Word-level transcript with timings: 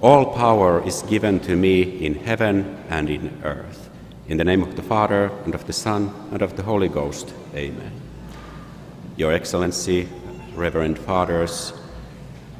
All 0.00 0.26
power 0.26 0.80
is 0.86 1.02
given 1.02 1.40
to 1.40 1.56
me 1.56 1.82
in 1.82 2.14
heaven 2.14 2.84
and 2.88 3.10
in 3.10 3.42
earth. 3.42 3.90
In 4.28 4.36
the 4.36 4.44
name 4.44 4.62
of 4.62 4.76
the 4.76 4.82
Father, 4.82 5.32
and 5.44 5.56
of 5.56 5.66
the 5.66 5.72
Son, 5.72 6.14
and 6.30 6.40
of 6.40 6.56
the 6.56 6.62
Holy 6.62 6.88
Ghost. 6.88 7.34
Amen. 7.52 7.90
Your 9.16 9.32
Excellency, 9.32 10.08
Reverend 10.54 11.00
Fathers, 11.00 11.72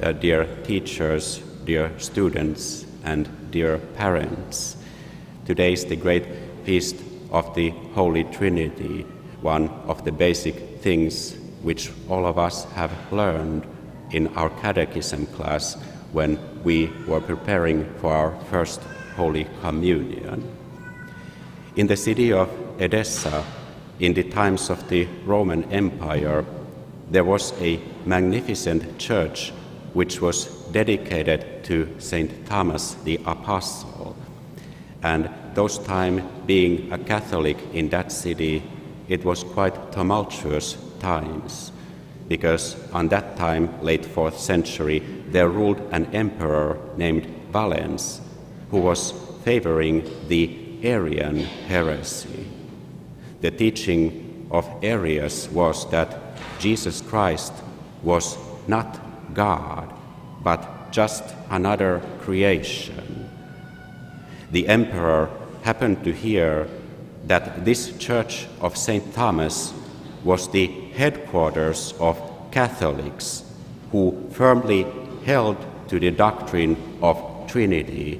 uh, 0.03 0.11
dear 0.11 0.49
teachers, 0.65 1.39
dear 1.65 1.97
students, 2.01 2.85
and 3.05 3.29
dear 3.53 3.79
parents, 3.79 4.77
today 5.47 5.75
is 5.75 5.85
the 5.85 5.95
great 5.95 6.27
feast 6.65 6.97
of 7.31 7.55
the 7.55 7.71
Holy 7.95 8.25
Trinity, 8.25 9.03
one 9.43 9.69
of 9.87 10.05
the 10.05 10.11
basic 10.11 10.81
things 10.81 11.37
which 11.63 11.93
all 12.09 12.27
of 12.27 12.37
us 12.37 12.65
have 12.73 12.93
learned 13.13 13.65
in 14.11 14.27
our 14.37 14.51
catechism 14.61 15.27
class 15.27 15.77
when 16.13 16.39
we 16.65 16.91
were 17.07 17.21
preparing 17.21 17.85
for 18.01 18.13
our 18.13 18.41
first 18.51 18.81
Holy 19.17 19.47
Communion. 19.61 20.43
In 21.77 21.87
the 21.87 21.97
city 21.97 22.33
of 22.33 22.49
Edessa, 22.81 23.45
in 24.01 24.15
the 24.15 24.23
times 24.23 24.71
of 24.71 24.89
the 24.89 25.07
Roman 25.25 25.65
Empire, 25.73 26.45
there 27.11 27.25
was 27.25 27.53
a 27.61 27.81
magnificent 28.05 28.99
church 28.99 29.53
which 29.93 30.21
was 30.21 30.47
dedicated 30.73 31.65
to 31.65 31.89
St. 31.99 32.47
Thomas 32.47 32.95
the 33.05 33.21
Apostle. 33.25 34.17
And 35.03 35.31
those 35.55 35.79
time 35.79 36.23
being 36.47 36.93
a 36.93 36.99
Catholic 36.99 37.57
in 37.73 37.89
that 37.91 38.13
city, 38.13 38.63
it 39.09 39.25
was 39.25 39.43
quite 39.43 39.93
tumultuous 39.93 40.77
times 41.01 41.73
because 42.29 42.77
on 42.93 43.09
that 43.09 43.37
time, 43.37 43.69
late 43.83 44.03
4th 44.03 44.37
century, 44.37 45.03
there 45.33 45.49
ruled 45.49 45.81
an 45.93 46.07
emperor 46.15 46.79
named 46.97 47.27
Valens 47.53 48.21
who 48.71 48.79
was 48.79 49.13
favoring 49.45 50.09
the 50.29 50.79
Arian 50.83 51.39
heresy. 51.69 52.47
The 53.41 53.51
teaching 53.51 54.47
of 54.51 54.69
Arius 54.83 55.49
was 55.51 55.89
that 55.91 56.19
Jesus 56.59 57.01
Christ 57.01 57.53
was 58.03 58.37
not 58.67 59.01
God, 59.35 59.93
but 60.43 60.91
just 60.91 61.35
another 61.51 62.01
creation. 62.21 63.29
The 64.51 64.67
emperor 64.69 65.31
happened 65.63 66.05
to 66.05 66.13
hear 66.13 66.69
that 67.27 67.65
this 67.65 67.97
church 67.99 68.47
of 68.61 68.77
St. 68.77 69.15
Thomas 69.15 69.75
was 70.25 70.51
the 70.51 70.67
headquarters 70.67 71.95
of 72.01 72.21
Catholics 72.51 73.45
who 73.93 74.29
firmly 74.33 74.87
held 75.29 75.59
to 75.89 76.01
the 76.01 76.11
doctrine 76.11 76.75
of 77.03 77.17
Trinity 77.49 78.19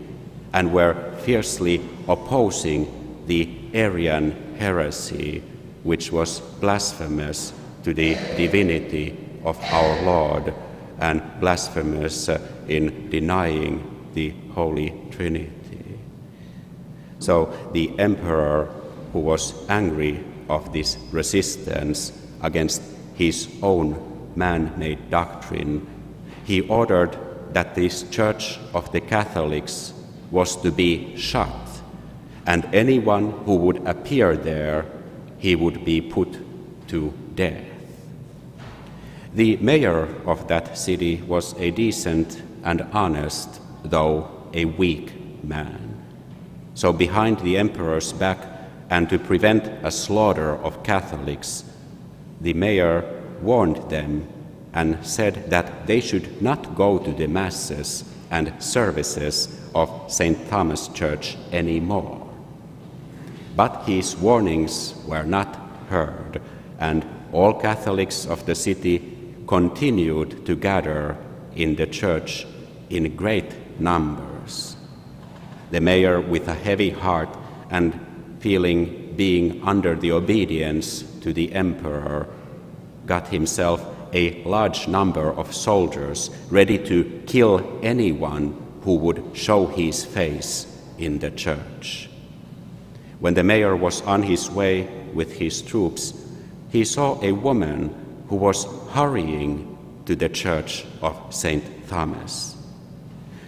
and 0.53 0.71
were 0.75 0.95
fiercely 1.25 1.81
opposing 2.07 2.85
the 3.27 3.49
Arian 3.73 4.57
heresy, 4.59 5.43
which 5.85 6.13
was 6.13 6.41
blasphemous 6.61 7.55
to 7.83 7.95
the 7.95 8.13
divinity 8.37 9.17
of 9.43 9.59
our 9.73 10.03
Lord 10.03 10.53
and 10.99 11.23
blasphemous 11.41 12.29
uh, 12.29 12.39
in 12.69 13.09
denying 13.09 14.11
the 14.13 14.35
Holy 14.53 14.93
Trinity. 15.11 15.99
So 17.21 17.71
the 17.73 17.99
emperor, 17.99 18.67
who 19.15 19.21
was 19.21 19.55
angry 19.71 20.23
of 20.51 20.75
this 20.75 20.99
resistance 21.11 22.13
against 22.43 22.83
his 23.15 23.49
own 23.63 23.97
man 24.37 24.75
made 24.77 25.09
doctrine, 25.09 25.98
he 26.49 26.63
ordered 26.63 27.15
that 27.53 27.75
this 27.75 28.05
church 28.05 28.59
of 28.73 28.91
the 28.91 29.03
Catholics 29.03 29.93
was 30.31 30.57
to 30.63 30.73
be 30.73 31.15
shut, 31.15 31.83
and 32.47 32.65
anyone 32.73 33.33
who 33.45 33.55
would 33.57 33.87
appear 33.87 34.35
there, 34.35 34.87
he 35.37 35.55
would 35.55 35.85
be 35.85 36.01
put 36.01 36.39
to 36.89 37.13
death. 37.35 37.67
The 39.35 39.59
mayor 39.59 40.09
of 40.27 40.49
that 40.49 40.79
city 40.79 41.21
was 41.21 41.55
a 41.59 41.71
decent 41.71 42.43
and 42.65 42.81
honest, 42.95 43.61
though 43.85 44.49
a 44.55 44.65
weak 44.65 45.45
man. 45.45 46.03
So, 46.73 46.95
behind 46.95 47.41
the 47.41 47.59
emperor's 47.59 48.15
back, 48.15 48.39
and 48.89 49.07
to 49.11 49.19
prevent 49.19 49.67
a 49.85 49.91
slaughter 49.91 50.57
of 50.57 50.83
Catholics, 50.83 51.65
the 52.41 52.55
mayor 52.55 53.05
warned 53.43 53.91
them 53.91 54.27
and 54.79 55.05
said 55.05 55.51
that 55.51 55.89
they 55.89 56.01
should 56.01 56.41
not 56.41 56.77
go 56.77 56.99
to 57.01 57.11
the 57.11 57.27
masses 57.27 58.05
and 58.31 58.63
services 58.63 59.49
of 59.75 59.91
St. 60.07 60.49
Thomas 60.49 60.87
Church 60.87 61.37
anymore. 61.51 62.25
But 63.57 63.83
his 63.87 64.17
warnings 64.17 64.95
were 65.05 65.25
not 65.25 65.53
heard, 65.91 66.41
and 66.79 67.05
all 67.33 67.55
Catholics 67.55 68.25
of 68.25 68.47
the 68.47 68.55
city 68.55 68.97
continued 69.49 70.47
to 70.47 70.55
gather 70.55 71.17
in 71.57 71.75
the 71.75 71.89
church 71.89 72.47
in 72.89 73.17
great 73.17 73.81
numbers. 73.81 74.77
The 75.73 75.81
mayor, 75.81 76.21
with 76.21 76.47
a 76.47 76.55
heavy 76.55 76.91
heart 76.91 77.37
and 77.69 77.99
feeling 78.39 79.15
being 79.17 79.61
under 79.65 79.97
the 79.97 80.13
obedience 80.13 81.03
to 81.23 81.33
the 81.33 81.53
emperor, 81.53 82.29
got 83.07 83.27
himself 83.27 83.98
a 84.13 84.43
large 84.45 84.89
number 84.89 85.31
of 85.33 85.55
soldiers 85.55 86.31
ready 86.51 86.79
to 86.79 87.23
kill 87.27 87.79
anyone 87.83 88.55
who 88.83 88.95
would 88.97 89.23
show 89.35 89.67
his 89.67 90.05
face 90.05 90.67
in 90.99 91.19
the 91.19 91.31
church. 91.31 92.09
When 93.21 93.35
the 93.35 93.43
mayor 93.43 93.77
was 93.77 94.03
on 94.03 94.23
his 94.23 94.51
way 94.51 94.89
with 95.13 95.33
his 95.33 95.63
troops, 95.63 96.15
he 96.71 96.85
saw 96.85 97.21
a 97.23 97.33
woman 97.33 97.95
who 98.29 98.37
was 98.37 98.67
hurrying 98.91 99.77
to 100.07 100.15
the 100.15 100.29
church 100.29 100.85
of 101.03 101.17
St. 101.35 101.89
Thomas. 101.89 102.57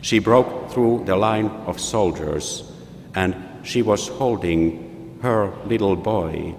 She 0.03 0.19
broke 0.19 0.71
through 0.71 1.05
the 1.05 1.17
line 1.17 1.49
of 1.67 1.81
soldiers 1.81 2.71
and 3.15 3.35
she 3.63 3.83
was 3.83 4.09
holding 4.09 5.19
her 5.23 5.53
little 5.67 5.97
boy, 5.97 6.55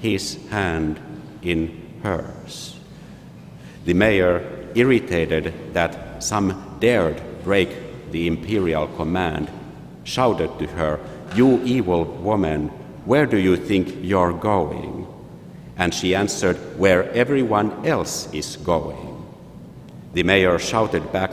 his 0.00 0.38
hand 0.48 1.00
in 1.42 2.00
hers. 2.02 2.79
The 3.84 3.94
mayor, 3.94 4.60
irritated 4.74 5.52
that 5.72 6.22
some 6.22 6.76
dared 6.80 7.20
break 7.42 8.10
the 8.12 8.26
imperial 8.26 8.86
command, 8.88 9.50
shouted 10.04 10.58
to 10.58 10.66
her, 10.66 11.00
You 11.34 11.62
evil 11.62 12.04
woman, 12.04 12.68
where 13.04 13.26
do 13.26 13.38
you 13.38 13.56
think 13.56 13.96
you're 14.02 14.32
going? 14.32 15.06
And 15.76 15.94
she 15.94 16.14
answered, 16.14 16.56
Where 16.78 17.10
everyone 17.12 17.86
else 17.86 18.32
is 18.32 18.56
going. 18.56 19.24
The 20.12 20.22
mayor 20.22 20.58
shouted 20.58 21.12
back, 21.12 21.32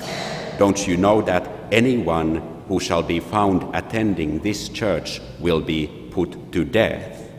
Don't 0.57 0.87
you 0.87 0.97
know 0.97 1.21
that 1.23 1.49
anyone 1.71 2.63
who 2.67 2.79
shall 2.79 3.03
be 3.03 3.19
found 3.19 3.75
attending 3.75 4.39
this 4.39 4.69
church 4.69 5.19
will 5.39 5.61
be 5.61 5.87
put 6.11 6.51
to 6.53 6.63
death? 6.63 7.29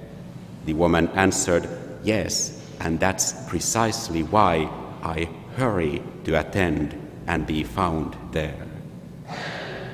The 0.66 0.74
woman 0.74 1.08
answered, 1.14 1.68
Yes, 2.02 2.62
and 2.80 3.00
that's 3.00 3.32
precisely 3.48 4.22
why 4.22 4.70
I 5.02 5.28
hurry 5.56 6.02
to 6.24 6.38
attend 6.38 6.94
and 7.26 7.46
be 7.46 7.64
found 7.64 8.16
there. 8.32 8.66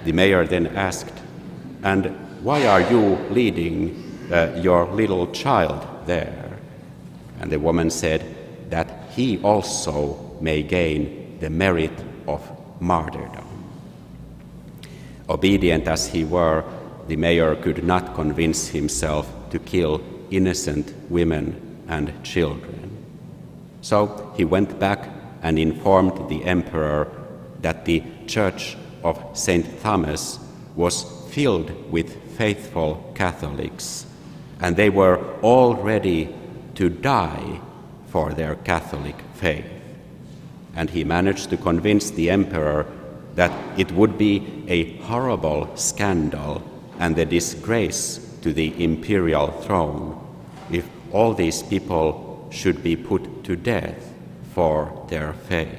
The 0.04 0.12
mayor 0.12 0.47
then 0.47 0.69
asked, 0.69 1.22
And 1.82 2.06
why 2.42 2.66
are 2.66 2.81
you 2.81 3.16
leading 3.31 4.28
uh, 4.31 4.59
your 4.60 4.87
little 4.87 5.31
child 5.32 5.87
there? 6.06 6.59
And 7.41 7.50
the 7.50 7.59
woman 7.59 7.91
said, 7.91 8.22
That 8.70 9.10
he 9.10 9.38
also 9.42 10.37
may 10.41 10.62
gain 10.62 11.38
the 11.41 11.50
merit 11.50 11.92
of 12.26 12.42
martyrdom. 12.81 13.47
Obedient 15.28 15.89
as 15.89 16.07
he 16.09 16.24
were, 16.24 16.65
the 17.09 17.16
mayor 17.16 17.57
could 17.57 17.84
not 17.84 18.15
convince 18.15 18.68
himself 18.68 19.30
to 19.50 19.59
kill 19.59 20.03
innocent 20.30 20.92
women 21.10 21.84
and 21.89 22.12
children. 22.24 22.84
So 23.84 24.33
he 24.34 24.47
went 24.47 24.78
back 24.78 25.10
and 25.42 25.59
informed 25.59 26.31
the 26.31 26.42
emperor 26.47 27.07
that 27.60 27.84
the 27.84 28.03
church 28.27 28.78
of 29.03 29.22
St. 29.34 29.83
Thomas 29.83 30.39
was 30.75 31.04
filled 31.28 31.71
with 31.92 32.16
faithful 32.39 33.13
Catholics, 33.15 34.07
and 34.59 34.75
they 34.75 34.89
were 34.89 35.22
all 35.42 35.75
ready 35.75 36.34
to 36.77 36.89
die 36.89 37.60
for 38.07 38.33
their 38.33 38.54
Catholic 38.54 39.16
faith. 39.34 39.66
And 40.75 40.89
he 40.89 41.04
managed 41.04 41.51
to 41.51 41.59
convince 41.59 42.10
the 42.10 42.31
emperor 42.31 42.86
that 43.34 43.53
it 43.78 43.92
would 43.92 44.16
be 44.16 44.65
a 44.66 44.97
horrible 45.03 45.77
scandal 45.77 46.63
and 46.98 47.19
a 47.19 47.27
disgrace 47.27 48.19
to 48.41 48.54
the 48.54 48.83
imperial 48.83 49.48
throne 49.48 50.19
if 50.71 50.89
all 51.13 51.34
these 51.34 51.63
people 51.63 52.48
should 52.51 52.83
be 52.83 52.97
put 52.97 53.34
to 53.45 53.57
death 53.57 54.13
for 54.53 55.07
their 55.09 55.33
faith. 55.33 55.79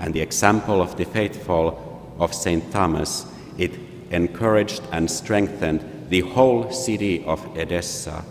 And 0.00 0.14
the 0.14 0.20
example 0.20 0.80
of 0.80 0.96
the 0.96 1.04
faithful 1.04 2.14
of 2.18 2.34
St. 2.34 2.70
Thomas, 2.72 3.26
it 3.58 3.72
encouraged 4.10 4.82
and 4.92 5.10
strengthened 5.10 6.08
the 6.08 6.20
whole 6.20 6.70
city 6.70 7.24
of 7.24 7.44
Edessa, 7.56 8.24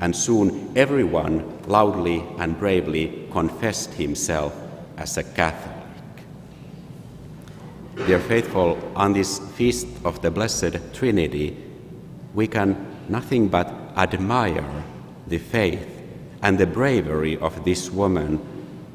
and 0.00 0.14
soon 0.14 0.72
everyone 0.76 1.44
loudly 1.66 2.24
and 2.38 2.58
bravely 2.58 3.28
confessed 3.32 3.94
himself 3.94 4.54
as 4.96 5.16
a 5.16 5.24
Catholic. 5.24 5.74
Dear 8.06 8.20
faithful, 8.20 8.78
on 8.94 9.12
this 9.12 9.40
feast 9.56 9.88
of 10.04 10.22
the 10.22 10.30
Blessed 10.30 10.94
Trinity, 10.94 11.56
we 12.32 12.46
can 12.46 12.76
nothing 13.08 13.48
but 13.48 13.68
admire 13.96 14.84
the 15.26 15.38
faith 15.38 15.97
and 16.42 16.58
the 16.58 16.66
bravery 16.66 17.36
of 17.38 17.64
this 17.64 17.90
woman 17.90 18.40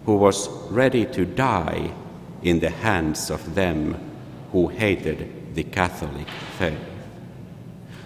who 0.06 0.16
was 0.16 0.50
ready 0.70 1.06
to 1.06 1.26
die 1.26 1.92
in 2.42 2.60
the 2.60 2.70
hands 2.70 3.30
of 3.30 3.56
them 3.56 3.96
who 4.52 4.68
hated 4.68 5.56
the 5.56 5.64
Catholic 5.64 6.28
faith. 6.58 6.78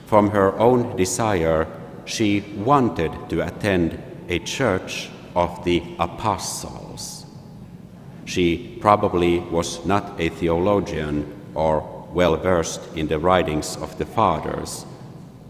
From 0.06 0.30
her 0.30 0.58
own 0.58 0.96
desire, 0.96 1.68
she 2.06 2.42
wanted 2.58 3.12
to 3.30 3.46
attend 3.46 4.02
a 4.30 4.40
church 4.40 5.10
of 5.36 5.64
the 5.66 5.84
apostles. 6.00 7.26
She 8.26 8.78
probably 8.82 9.40
was 9.40 9.86
not 9.86 10.20
a 10.20 10.30
theologian 10.30 11.34
or 11.54 12.08
well 12.14 12.36
versed 12.36 12.82
in 12.96 13.08
the 13.08 13.20
writings 13.20 13.78
of 13.78 13.98
the 13.98 14.06
fathers, 14.06 14.86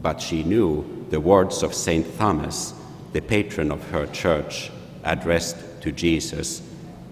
but 0.01 0.21
she 0.21 0.43
knew 0.43 1.05
the 1.09 1.19
words 1.19 1.63
of 1.63 1.73
St. 1.73 2.05
Thomas, 2.17 2.73
the 3.13 3.21
patron 3.21 3.71
of 3.71 3.89
her 3.91 4.05
church, 4.07 4.71
addressed 5.03 5.81
to 5.81 5.91
Jesus, 5.91 6.61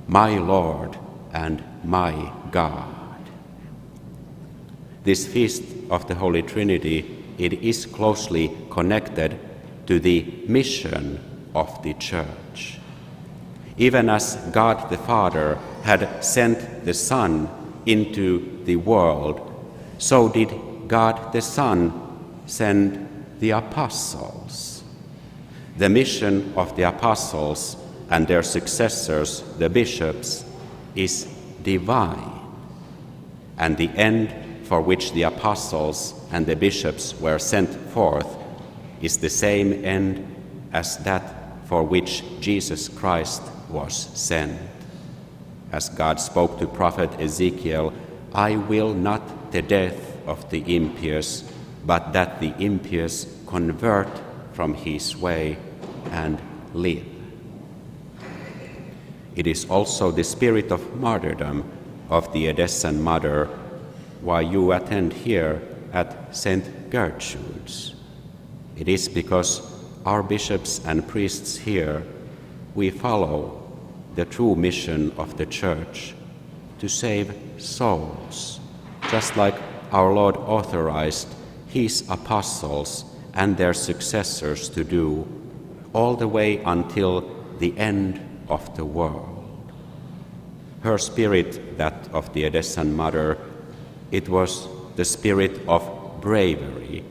My 0.08 0.38
Lord 0.38 0.98
and 1.34 1.64
my 1.84 2.32
God. 2.52 2.94
This 5.04 5.28
feast 5.28 5.64
of 5.90 6.08
the 6.08 6.16
Holy 6.16 6.42
Trinity, 6.42 7.24
it 7.38 7.54
is 7.54 7.86
closely 7.86 8.52
connected 8.70 9.40
to 9.88 10.00
the 10.00 10.26
mission 10.48 11.20
of 11.54 11.82
the 11.84 11.94
church. 11.94 12.80
Even 13.78 14.10
as 14.10 14.36
God 14.52 14.90
the 14.90 14.98
Father 14.98 15.60
had 15.84 16.24
sent 16.24 16.86
the 16.86 16.94
Son 16.94 17.50
into 17.86 18.64
the 18.66 18.78
world, 18.78 19.52
so 19.98 20.30
did 20.30 20.50
God 20.88 21.34
the 21.34 21.42
Son 21.42 22.42
send 22.46 23.26
the 23.40 23.52
apostles. 23.52 24.75
The 25.78 25.90
mission 25.90 26.54
of 26.56 26.76
the 26.76 26.84
apostles 26.84 27.76
and 28.10 28.28
their 28.28 28.44
successors, 28.44 29.42
the 29.58 29.70
bishops, 29.70 30.46
is 30.96 31.26
divine. 31.64 32.32
And 33.58 33.76
the 33.76 33.90
end 33.90 34.34
for 34.66 34.82
which 34.82 35.12
the 35.12 35.24
apostles 35.24 36.14
and 36.32 36.46
the 36.46 36.56
bishops 36.56 37.20
were 37.20 37.40
sent 37.40 37.70
forth 37.92 38.38
is 39.02 39.18
the 39.18 39.30
same 39.30 39.86
end 39.86 40.36
as 40.72 40.98
that 41.00 41.36
for 41.66 41.84
which 41.84 42.24
Jesus 42.40 42.88
Christ 42.88 43.42
was 43.70 43.96
sent. 44.14 44.60
As 45.72 45.90
God 45.90 46.20
spoke 46.20 46.58
to 46.60 46.68
prophet 46.68 47.10
Ezekiel, 47.20 47.94
I 48.34 48.56
will 48.56 48.94
not 48.94 49.52
the 49.52 49.62
death 49.62 50.16
of 50.28 50.50
the 50.50 50.76
impious, 50.76 51.44
but 51.86 52.14
that 52.14 52.40
the 52.40 52.54
impious 52.60 53.28
convert 53.46 54.10
from 54.54 54.74
his 54.74 55.18
way 55.18 55.58
and 56.12 56.42
live. 56.74 57.06
It 59.36 59.48
is 59.48 59.66
also 59.66 60.12
the 60.12 60.24
spirit 60.24 60.72
of 60.72 60.96
martyrdom 60.96 61.70
of 62.10 62.32
the 62.34 62.48
Edessan 62.48 63.02
mother 63.02 63.50
why 64.22 64.42
you 64.42 64.72
attend 64.72 65.14
here 65.14 65.62
at 65.94 66.36
St. 66.36 66.90
Gertrude's. 66.90 67.96
It 68.78 68.88
is 68.88 69.08
because 69.08 69.62
our 70.06 70.24
bishops 70.24 70.82
and 70.86 71.08
priests 71.08 71.58
here, 71.58 72.04
we 72.76 72.90
follow 72.90 73.62
the 74.16 74.26
true 74.26 74.56
mission 74.56 75.12
of 75.18 75.38
the 75.38 75.46
Church 75.46 76.14
to 76.80 76.88
save 76.88 77.34
souls, 77.58 78.60
just 79.10 79.36
like 79.36 79.56
our 79.92 80.14
Lord 80.14 80.38
authorized 80.38 81.28
His 81.68 82.04
apostles 82.10 83.06
and 83.34 83.58
their 83.58 83.74
successors 83.74 84.70
to 84.70 84.84
do, 84.84 85.28
all 85.96 86.18
the 86.18 86.28
way 86.28 86.58
until 86.66 87.24
the 87.60 87.76
end 87.78 88.20
of 88.50 88.76
the 88.76 88.84
world. 88.84 89.72
Her 90.82 90.98
spirit, 90.98 91.78
that 91.78 92.10
of 92.12 92.34
the 92.34 92.44
Edessan 92.44 92.94
mother, 92.94 93.38
it 94.12 94.28
was 94.28 94.68
the 94.98 95.06
spirit 95.06 95.62
of 95.70 95.82
bravery 96.20 97.06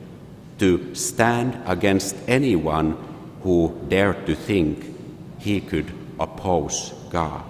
to 0.59 0.95
stand 0.95 1.59
against 1.65 2.15
anyone 2.29 2.99
who 3.43 3.75
dared 3.89 4.27
to 4.27 4.35
think 4.35 4.85
he 5.39 5.63
could 5.63 5.91
oppose 6.21 6.93
God. 7.09 7.43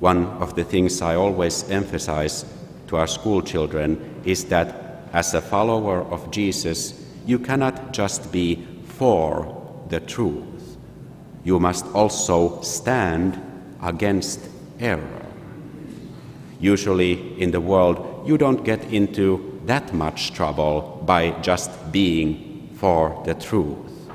One 0.00 0.26
of 0.38 0.54
the 0.54 0.64
things 0.64 1.00
I 1.00 1.16
always 1.16 1.68
emphasize 1.70 2.44
to 2.88 2.96
our 2.96 3.06
school 3.06 3.40
children 3.40 4.20
is 4.24 4.44
that 4.44 5.08
as 5.14 5.32
a 5.32 5.40
follower 5.40 6.02
of 6.02 6.30
Jesus, 6.30 6.92
you 7.26 7.38
cannot 7.38 7.92
just 7.92 8.30
be 8.30 8.66
for 8.84 9.57
the 9.88 10.00
truth. 10.00 10.76
You 11.44 11.58
must 11.58 11.86
also 11.94 12.60
stand 12.62 13.40
against 13.82 14.40
error. 14.80 15.26
Usually 16.60 17.40
in 17.40 17.50
the 17.50 17.60
world, 17.60 18.26
you 18.26 18.36
don't 18.36 18.64
get 18.64 18.84
into 18.92 19.60
that 19.66 19.94
much 19.94 20.32
trouble 20.32 21.02
by 21.06 21.30
just 21.40 21.70
being 21.92 22.70
for 22.74 23.22
the 23.24 23.34
truth. 23.34 24.10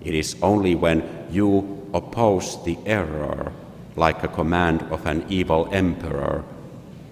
It 0.00 0.14
is 0.14 0.36
only 0.42 0.74
when 0.74 1.26
you 1.30 1.88
oppose 1.94 2.62
the 2.64 2.76
error, 2.84 3.52
like 3.96 4.22
a 4.22 4.28
command 4.28 4.82
of 4.90 5.06
an 5.06 5.24
evil 5.28 5.68
emperor, 5.72 6.44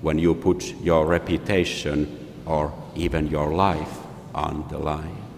when 0.02 0.18
you 0.18 0.34
put 0.34 0.74
your 0.82 1.06
reputation 1.06 2.18
or 2.44 2.72
even 2.94 3.28
your 3.28 3.54
life 3.54 4.00
on 4.34 4.66
the 4.68 4.78
line. 4.78 5.31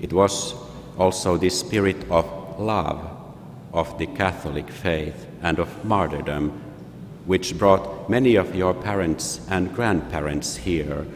It 0.00 0.12
was 0.12 0.54
also 0.98 1.36
the 1.36 1.50
spirit 1.50 2.10
of 2.10 2.26
love 2.58 3.18
of 3.72 3.98
the 3.98 4.06
Catholic 4.06 4.70
faith 4.70 5.26
and 5.42 5.58
of 5.58 5.84
martyrdom 5.84 6.62
which 7.26 7.58
brought 7.58 8.08
many 8.08 8.36
of 8.36 8.54
your 8.54 8.72
parents 8.72 9.40
and 9.50 9.74
grandparents 9.74 10.56
here 10.56 11.06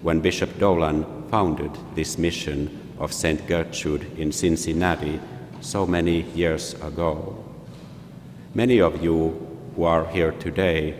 when 0.00 0.20
Bishop 0.20 0.58
Dolan 0.58 1.04
founded 1.30 1.70
this 1.94 2.16
mission 2.16 2.94
of 2.98 3.12
St. 3.12 3.46
Gertrude 3.46 4.18
in 4.18 4.32
Cincinnati 4.32 5.20
so 5.60 5.86
many 5.86 6.22
years 6.34 6.72
ago. 6.80 7.44
Many 8.54 8.80
of 8.80 9.02
you 9.02 9.46
who 9.76 9.84
are 9.84 10.06
here 10.06 10.32
today, 10.32 10.94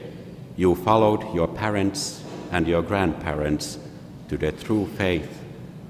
you 0.56 0.74
followed 0.74 1.34
your 1.34 1.48
parents 1.48 2.22
and 2.52 2.68
your 2.68 2.82
grandparents 2.82 3.78
to 4.28 4.36
the 4.36 4.52
true 4.52 4.86
faith 4.98 5.30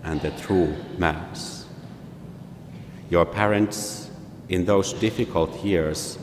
and 0.09 0.23
the 0.23 0.31
true 0.43 0.75
Mass. 0.97 1.67
Your 3.11 3.27
parents, 3.27 4.11
in 4.49 4.65
those 4.65 4.95
difficult 4.95 5.63
years, 5.63 6.19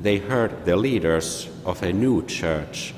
they 0.00 0.18
heard 0.18 0.64
the 0.64 0.76
leaders 0.76 1.48
of 1.64 1.82
a 1.82 1.92
new 1.92 2.24
church, 2.26 2.94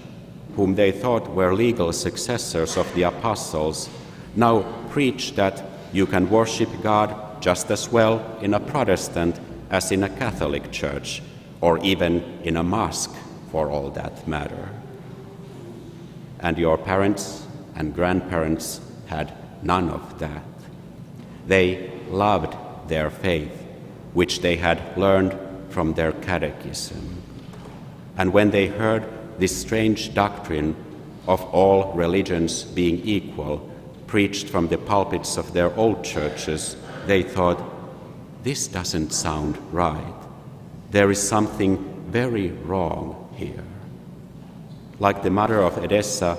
whom 0.57 0.75
they 0.75 0.93
thought 0.93 1.31
were 1.31 1.55
legal 1.55 1.91
successors 1.93 2.77
of 2.77 2.95
the 2.95 3.05
apostles, 3.05 3.89
now 4.37 4.63
preach 4.91 5.35
that 5.37 5.65
you 5.93 6.07
can 6.07 6.29
worship 6.29 6.69
God 6.83 7.41
just 7.41 7.71
as 7.71 7.91
well 7.91 8.39
in 8.43 8.53
a 8.53 8.61
Protestant 8.61 9.41
as 9.71 9.91
in 9.91 10.05
a 10.05 10.09
Catholic 10.09 10.71
church, 10.71 11.23
or 11.63 11.79
even 11.79 12.23
in 12.43 12.59
a 12.59 12.63
mosque 12.63 13.15
for 13.51 13.71
all 13.71 13.89
that 13.91 14.29
matter. 14.29 14.69
And 16.41 16.59
your 16.59 16.77
parents 16.77 17.47
and 17.75 17.95
grandparents 17.95 18.81
had 19.07 19.33
none 19.65 19.89
of 19.89 20.19
that. 20.19 20.45
They 21.47 21.91
loved 22.09 22.55
their 22.89 23.11
faith, 23.11 23.53
which 24.13 24.41
they 24.41 24.57
had 24.57 24.97
learned 24.97 25.37
from 25.71 25.95
their 25.95 26.13
catechism. 26.13 27.23
And 28.17 28.33
when 28.33 28.51
they 28.51 28.69
heard 28.69 29.05
this 29.39 29.57
strange 29.57 30.15
doctrine 30.15 30.77
of 31.27 31.43
all 31.53 31.93
religions 31.95 32.63
being 32.63 33.01
equal, 33.01 33.69
preached 34.07 34.49
from 34.49 34.69
the 34.69 34.79
pulpits 34.79 35.37
of 35.37 35.53
their 35.53 35.75
old 35.77 36.05
churches, 36.05 36.77
they 37.07 37.23
thought, 37.23 37.61
this 38.45 38.69
doesn't 38.69 39.11
sound 39.13 39.59
right. 39.73 40.15
There 40.91 41.11
is 41.11 41.21
something 41.21 41.79
very 42.11 42.51
wrong 42.51 43.35
here. 43.37 43.65
Like 45.01 45.23
the 45.23 45.31
mother 45.31 45.61
of 45.61 45.83
Edessa, 45.83 46.39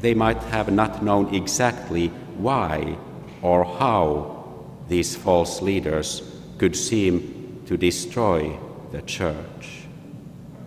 they 0.00 0.14
might 0.14 0.42
have 0.50 0.70
not 0.70 1.02
known 1.02 1.34
exactly 1.34 2.12
why 2.38 2.96
or 3.42 3.64
how 3.64 4.44
these 4.88 5.16
false 5.16 5.62
leaders 5.62 6.22
could 6.58 6.76
seem 6.76 7.62
to 7.66 7.76
destroy 7.76 8.58
the 8.90 9.02
church. 9.02 9.82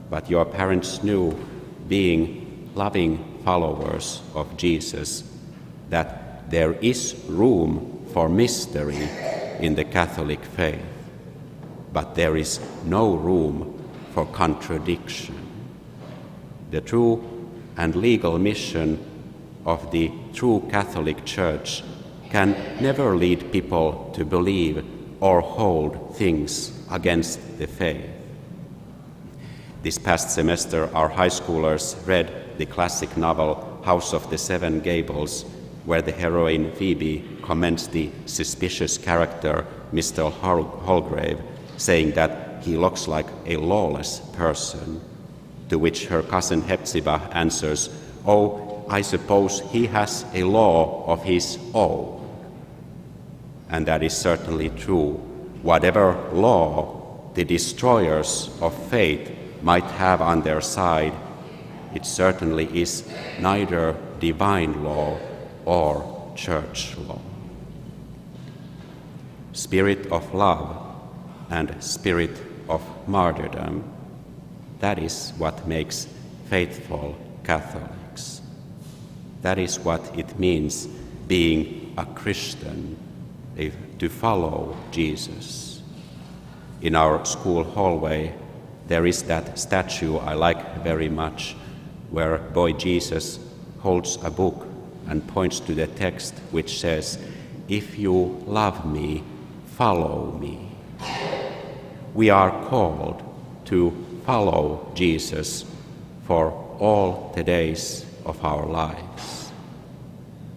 But 0.09 0.29
your 0.29 0.45
parents 0.45 1.03
knew 1.03 1.33
being 1.87 2.71
loving 2.75 3.41
followers 3.43 4.21
of 4.33 4.57
Jesus, 4.57 5.23
that 5.89 6.49
there 6.49 6.73
is 6.73 7.15
room 7.27 8.05
for 8.11 8.27
mystery 8.27 9.07
in 9.59 9.75
the 9.75 9.83
Catholic 9.83 10.43
faith, 10.43 10.81
but 11.93 12.15
there 12.15 12.35
is 12.35 12.59
no 12.83 13.15
room 13.15 13.71
for 14.13 14.25
contradiction. 14.27 15.35
The 16.71 16.81
true 16.81 17.23
and 17.77 17.95
legal 17.95 18.39
mission 18.39 18.99
of 19.65 19.91
the 19.91 20.11
true 20.33 20.67
Catholic 20.69 21.25
Church 21.25 21.83
can 22.29 22.55
never 22.81 23.15
lead 23.15 23.51
people 23.51 24.11
to 24.13 24.25
believe 24.25 24.83
or 25.21 25.41
hold 25.41 26.15
things 26.15 26.71
against 26.91 27.57
the 27.57 27.67
faith. 27.67 28.05
This 29.81 29.97
past 29.97 30.31
semester, 30.31 30.89
our 30.95 31.09
high 31.09 31.29
schoolers 31.29 31.95
read 32.07 32.57
the 32.57 32.65
classic 32.65 33.15
novel 33.17 33.81
House 33.85 34.13
of 34.13 34.29
the 34.29 34.37
Seven 34.37 34.79
Gables, 34.79 35.45
where 35.85 36.01
the 36.01 36.11
heroine 36.11 36.71
Phoebe 36.71 37.23
commends 37.43 37.87
the 37.87 38.09
suspicious 38.25 38.97
character 38.97 39.65
Mr. 39.93 40.31
Holgrave, 40.31 41.39
saying 41.77 42.11
that 42.13 42.63
he 42.63 42.77
looks 42.77 43.07
like 43.07 43.27
a 43.45 43.57
lawless 43.57 44.19
person. 44.33 45.01
To 45.69 45.77
which 45.77 46.07
her 46.07 46.23
cousin 46.23 46.61
Hepzibah 46.61 47.29
answers, 47.31 47.89
Oh, 48.25 48.64
I 48.87 49.01
suppose 49.01 49.61
he 49.71 49.87
has 49.87 50.25
a 50.33 50.43
law 50.43 51.05
of 51.07 51.23
his 51.23 51.57
own. 51.73 52.21
And 53.69 53.85
that 53.87 54.03
is 54.03 54.15
certainly 54.15 54.69
true. 54.69 55.13
Whatever 55.63 56.13
law 56.31 57.31
the 57.33 57.43
destroyers 57.43 58.49
of 58.61 58.73
faith 58.89 59.31
might 59.61 59.83
have 59.83 60.21
on 60.21 60.41
their 60.41 60.61
side, 60.61 61.13
it 61.93 62.05
certainly 62.05 62.65
is 62.79 63.09
neither 63.39 63.95
divine 64.19 64.83
law 64.83 65.17
or 65.65 66.33
church 66.35 66.95
law. 66.97 67.19
Spirit 69.53 70.11
of 70.11 70.33
love 70.33 70.85
and 71.49 71.81
spirit 71.83 72.37
of 72.69 72.81
martyrdom, 73.07 73.83
that 74.79 74.99
is 74.99 75.31
what 75.37 75.67
makes 75.67 76.07
faithful 76.49 77.17
Catholics. 77.43 78.04
That 79.45 79.59
is 79.59 79.79
what 79.79 80.01
it 80.17 80.39
means 80.39 80.87
being 81.27 81.93
a 81.99 82.05
Christian, 82.07 82.97
eh, 83.55 83.69
to 83.99 84.09
follow 84.09 84.75
Jesus. 84.89 85.83
In 86.81 86.95
our 86.95 87.23
school 87.25 87.63
hallway, 87.63 88.33
there 88.87 89.05
is 89.05 89.21
that 89.25 89.59
statue 89.59 90.17
I 90.17 90.33
like 90.33 90.83
very 90.83 91.09
much, 91.09 91.55
where 92.09 92.39
boy 92.39 92.73
Jesus 92.73 93.37
holds 93.81 94.17
a 94.23 94.31
book 94.31 94.65
and 95.05 95.27
points 95.27 95.59
to 95.59 95.75
the 95.75 95.85
text 95.85 96.33
which 96.49 96.79
says, 96.79 97.19
If 97.67 97.99
you 97.99 98.43
love 98.47 98.83
me, 98.91 99.23
follow 99.77 100.31
me. 100.41 100.71
We 102.15 102.31
are 102.31 102.49
called 102.65 103.21
to 103.65 103.93
follow 104.25 104.91
Jesus 104.95 105.65
for 106.25 106.49
all 106.79 107.31
the 107.35 107.43
days 107.43 108.04
of 108.25 108.43
our 108.43 108.65
lives. 108.65 109.51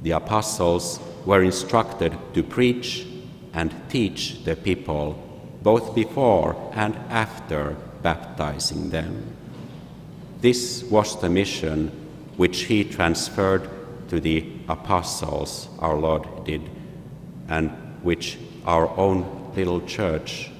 The 0.03 0.13
apostles 0.13 1.01
were 1.27 1.43
instructed 1.43 2.17
to 2.35 2.43
preach 2.43 3.07
and 3.53 3.75
teach 3.89 4.45
the 4.45 4.57
people 4.57 5.19
both 5.63 5.95
before 5.95 6.57
and 6.75 6.97
after 7.11 7.77
baptizing 8.03 8.91
them. 8.91 9.37
This 10.41 10.85
was 10.85 11.21
the 11.21 11.29
mission 11.29 11.91
which 12.37 12.63
he 12.63 12.85
transferred 12.85 13.69
to 14.09 14.21
the 14.21 14.47
apostles 14.69 15.69
our 15.81 15.97
Lord 15.97 16.45
did, 16.45 16.63
and 17.49 17.71
which 18.03 18.39
our 18.65 18.89
own 18.97 19.53
little 19.57 19.81
church 19.81 20.51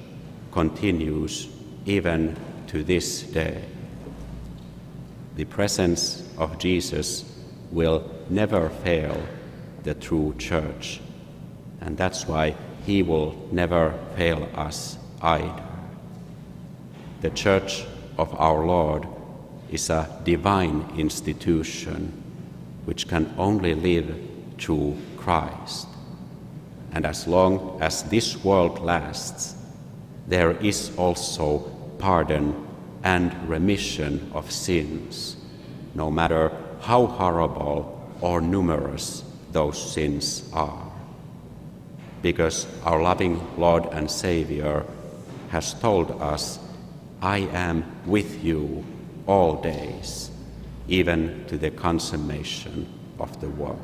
continues 0.51 1.47
even 1.85 2.35
to 2.67 2.83
this 2.83 3.23
day. 3.23 3.63
The 5.35 5.45
presence 5.45 6.28
of 6.39 6.57
Jesus 6.57 7.25
will 7.71 8.09
never 8.29 8.69
fail 8.69 9.21
the 9.83 9.93
true 9.93 10.33
church, 10.37 11.01
and 11.81 11.97
that's 11.97 12.27
why 12.27 12.55
he 12.85 13.03
will 13.03 13.35
never 13.51 13.93
fail 14.15 14.49
us 14.55 14.97
either. 15.21 15.63
The 17.21 17.29
church 17.29 17.83
of 18.17 18.33
our 18.39 18.65
Lord 18.65 19.05
is 19.69 19.89
a 19.89 20.09
divine 20.23 20.85
institution 20.97 22.11
which 22.85 23.07
can 23.07 23.33
only 23.37 23.75
live 23.75 24.17
through 24.57 24.97
Christ. 25.17 25.87
And 26.91 27.05
as 27.05 27.27
long 27.27 27.77
as 27.81 28.03
this 28.03 28.43
world 28.43 28.79
lasts, 28.79 29.55
there 30.27 30.51
is 30.51 30.91
also 30.97 31.59
pardon 31.99 32.67
and 33.03 33.33
remission 33.47 34.31
of 34.33 34.51
sins, 34.51 35.37
no 35.99 36.09
matter 36.09 36.49
how 36.79 37.05
horrible 37.05 37.77
or 38.21 38.39
numerous 38.39 39.23
those 39.51 39.77
sins 39.93 40.49
are. 40.53 40.89
Because 42.21 42.65
our 42.85 43.01
loving 43.01 43.35
Lord 43.57 43.85
and 43.91 44.09
Savior 44.09 44.85
has 45.49 45.73
told 45.73 46.11
us, 46.21 46.57
I 47.21 47.39
am 47.67 47.83
with 48.05 48.43
you 48.43 48.85
all 49.27 49.61
days 49.61 50.31
even 50.87 51.45
to 51.47 51.57
the 51.57 51.69
consummation 51.69 52.87
of 53.19 53.39
the 53.41 53.49
world. 53.49 53.79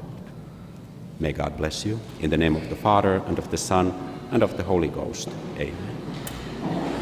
May 1.20 1.34
God 1.34 1.58
bless 1.58 1.86
you. 1.86 2.00
In 2.22 2.30
the 2.30 2.38
name 2.38 2.56
of 2.56 2.70
the 2.70 2.76
Father, 2.76 3.22
and 3.28 3.38
of 3.38 3.52
the 3.52 3.58
Son, 3.58 3.94
and 4.32 4.42
of 4.42 4.58
the 4.58 4.64
Holy 4.64 4.88
Ghost. 4.88 5.30
Amen. 5.58 6.95